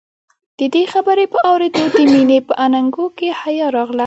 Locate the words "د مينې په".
1.95-2.53